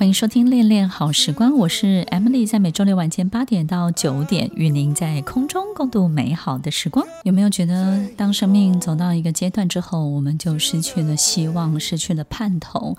[0.00, 7.06] 欢迎收听《恋恋好时光》，我是 Emily，在每周六晚间八点到九点，与您在空中共度美好的时光。
[7.22, 12.96] 有没有觉得，当生命走到一个阶段之后，我们就失去了希望，失去了盼头？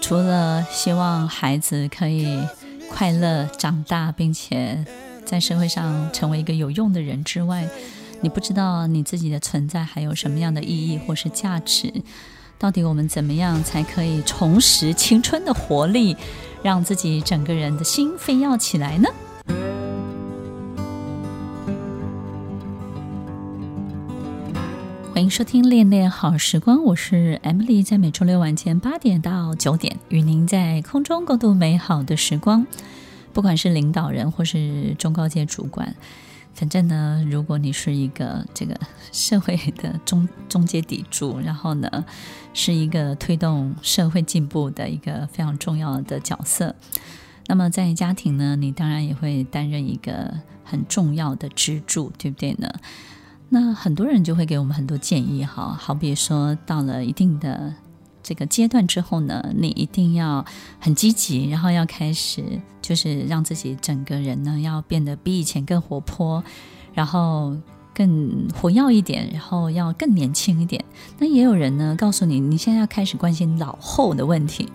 [0.00, 2.38] 除了希望孩子可以
[2.90, 4.82] 快乐长大，并且
[5.26, 7.68] 在社会上成为一个有用的人之外，
[8.22, 11.92] 你不知道你自己的存在还有什么样的意义或是价值？
[12.60, 16.14] 到底我们怎么样才可以重拾青春的活力，
[16.62, 19.08] 让自己整个人的心飞跃起来呢？
[25.10, 32.66] 欢迎收听《恋恋好时光》，我是 Emily，在每周六晚间八点到九点，与您在空中共度美好的时光。
[33.32, 35.94] 不管是领导人或是中高阶主管。
[36.54, 38.78] 反正呢，如果你是一个这个
[39.12, 42.04] 社会的中中阶砥柱，然后呢，
[42.52, 46.74] 是一个推动社会进步的一个非常重要的角色，
[47.46, 50.34] 那么在家庭呢，你当然也会担任一个
[50.64, 52.70] 很重要的支柱，对不对呢？
[53.48, 57.74] 那很多人就会给我们很多建议，哈，好比说到了一定的。
[58.22, 60.44] 这个阶段之后呢，你一定要
[60.78, 62.42] 很积极，然后要开始
[62.82, 66.42] 就是让自己整个人呢要变得比以前更活泼，
[66.92, 67.56] 然后
[67.94, 70.84] 更活跃一点，然后要更年轻一点。
[71.18, 74.68] 那也有人呢告诉你，你现在要开始关心老后的问题，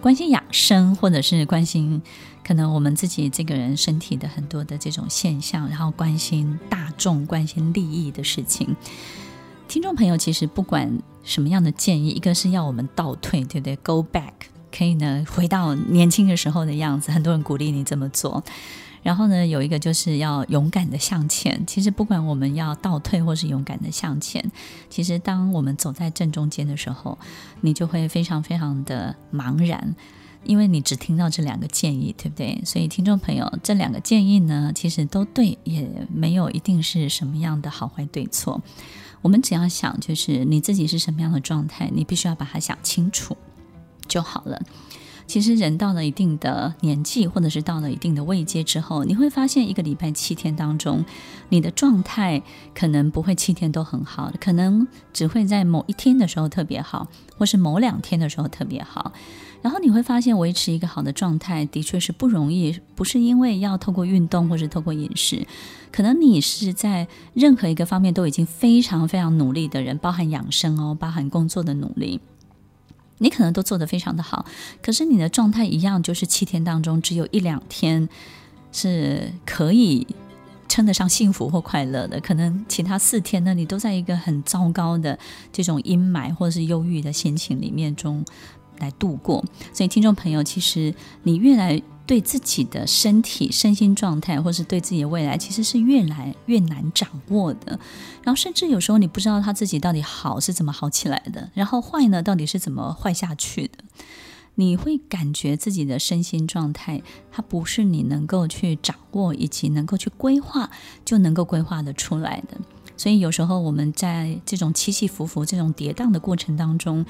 [0.00, 2.00] 关心养生，或者是关心
[2.44, 8.74] 可能我们自己这个人身体的很多的这种现象，然后关心大众、关心利益的事情。
[9.68, 14.32] 听众朋友，其实不管什么样的建议，一个是要我们倒退，对不对？Go back，
[14.70, 17.10] 可以呢回到年轻的时候的样子。
[17.10, 18.42] 很多人鼓励你这么做。
[19.02, 21.64] 然后呢，有一个就是要勇敢的向前。
[21.66, 24.48] 其实不管我们要倒退或是勇敢的向前，
[24.88, 27.18] 其实当我们走在正中间的时候，
[27.62, 29.96] 你就会非常非常的茫然，
[30.44, 32.62] 因为你只听到这两个建议，对不对？
[32.64, 38.62] 所以听众朋友，这两个建议呢，其实都对，也没有一定是什么样的好坏对错。
[39.22, 43.36] 我们只要想，就是你自己是什么样的状态，你必须要把它想清楚
[44.06, 44.60] 就好了。
[45.32, 51.02] 其实人到了一定的年纪，或者是到了一定的位阶之后，你会发现一个礼拜七天当中，
[51.48, 52.42] 你的状态
[52.74, 59.10] 可能不会七天都很好，可能只会在某一天的时候特别好，或是某两天的时候特别好。
[59.62, 65.46] 然后你会发现，维持一个好的状态的确是不容易，不是因为要透过运动或是透过饮食，
[65.90, 72.20] 可能你是在任何一个方面都已经非常非常努力的人，包含养生哦，包含工作的努力，
[73.22, 74.44] 你可能都做得非常的好，
[74.82, 78.06] 可是你的状态一样，就是七天当中只有一两天
[78.72, 80.06] 是可以
[80.68, 85.18] 称得上幸福或快乐的，可能其他四天呢，你都在一个很糟糕的
[85.50, 88.22] 这种阴霾或者是忧郁的心情里面中。
[88.78, 91.80] 来度过，所以听众朋友，其实你越来
[92.12, 97.80] 对自己的身体、身心状态，或是对自己的未来，其实是越来越难掌握的。
[98.22, 103.78] 然后，甚至有时候你不知道他自己到底好是怎么好起来的，然后坏呢，到底是怎么坏下去的。
[104.56, 107.00] 你会感觉自己的身心状态，
[107.30, 110.70] 它不是你能够去掌握以及能够去规划
[111.06, 112.60] 就能够规划得出来的。
[112.96, 117.04] 所以有时候我们在这种起起伏伏、这种跌宕的过程当中，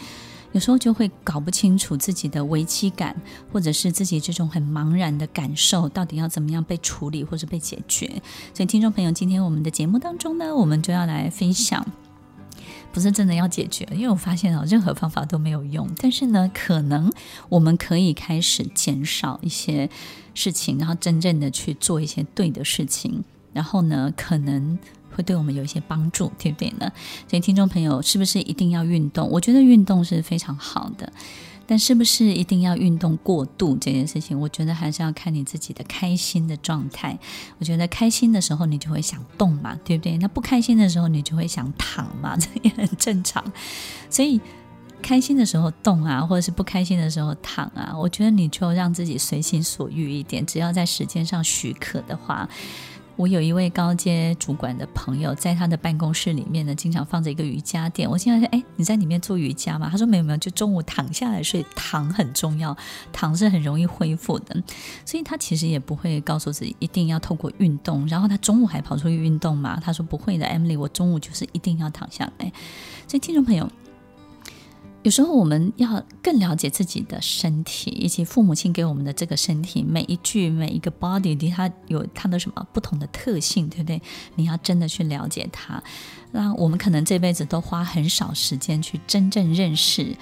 [0.52, 3.16] 有时候就会搞不清楚自己的危机感，
[3.52, 8.06] 或者是自己这种很茫然的感受，到底要怎么样被处理或者被解决。
[8.54, 11.84] 所以，听众朋友，今天我们的节目当中呢，我们就要来分享，
[12.92, 15.88] 不是真的要解决，因为我发现啊，任何方法都没有用。
[15.96, 17.10] 但是呢，可能
[17.48, 19.88] 我们可以开始减少一些
[20.34, 24.78] 事情，然后真正的去做一些对的事情，然后呢，可能。
[25.14, 26.90] 会对我们有一些帮助，对不对呢？
[27.28, 29.28] 所以听众朋友，是不是一定要运动？
[29.30, 31.12] 我觉得运动是非常好的，
[31.66, 34.38] 但是不是一定要运动过度这件事情？
[34.38, 37.18] 我觉得还是要看你自己的开心的状态。
[37.58, 40.18] 我觉得开心的时候，你就会想动嘛，对不对？
[40.18, 43.44] 那不开心的时候，你就会想躺嘛，这也很正常。
[44.10, 44.40] 所以
[45.00, 52.48] 开心的时候动啊，或者是不开心的时候躺啊，我觉得你就让自己随心所欲一点，只要在时间上许可的话。
[53.16, 58.08] 我有一位高阶主管的朋友，在他的办公室里面呢，经常放着一个瑜伽垫。
[58.08, 61.64] 我经常说：“哎，你在里面做瑜伽吗？”他说：“没有没有，就中午躺下来睡。
[61.76, 62.76] 躺很重要，
[63.12, 64.62] 躺是很容易恢复的。
[65.04, 68.06] 所以他其实也不会告诉自己一定要透过运动。
[68.08, 69.78] 然后他中午还跑出去运动嘛？
[69.80, 72.52] 他说不会的，Emily，我中午就是一定要躺下来。
[73.06, 73.70] 所以听众朋友。”
[75.02, 84.00] 有时候我们要更了解自己的身体，以及父母亲给我们的这个身体，每一具每一个 body，它有它的什么不同的特性，对不对？
[84.36, 85.82] 你要真的去了解它。
[86.30, 90.16] 那我们可能这辈子都花很少时间去真正认识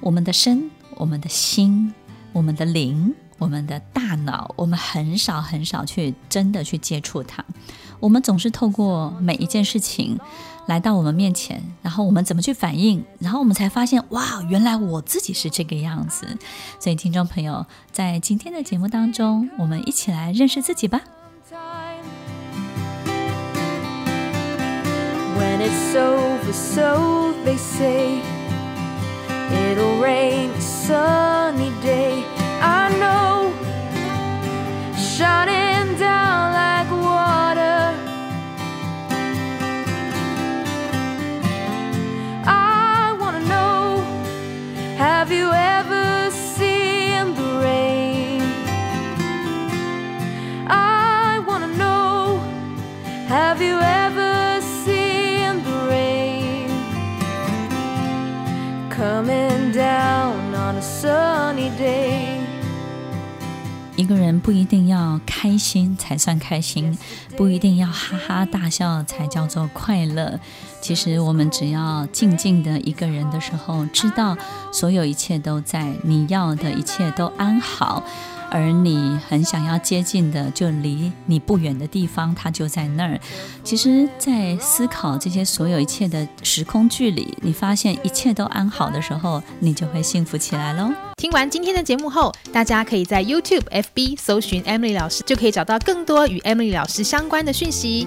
[0.00, 1.94] 我们的身、我们的心、
[2.32, 7.44] 我们的灵、我们的大脑，我们很少很少去真的去接触它。
[8.02, 10.18] 我们总是透过每一件事情。
[10.66, 13.04] 来到我们面前，然后我们怎么去反应？
[13.18, 16.24] 然后我们才发现，哇，原来我自己是这个样子。
[16.78, 21.00] 所以，听众朋友，在今天的节目当中，我们一起来认识自己吧。
[64.02, 66.98] 一个人不一定要开心才算开心，
[67.36, 70.40] 不一定要哈哈大笑才叫做快乐。
[70.80, 74.36] 其实我们只要静静的一个人的时候，知道
[74.72, 78.02] 所有一切都在，你要的一切都安好。
[78.54, 83.18] 而你很想要接近的，就离你不远的地方，它就在那儿。
[83.64, 90.92] 其实，在思考这些所有一切的时空距离，你发现一切都安好的时候，你就会幸福起来喽。
[91.16, 98.06] 听完今天的节目后，大家可以在 YouTube、FB 搜寻 Emily 老师，就可以找到更多与 Emily 老师相关的讯息。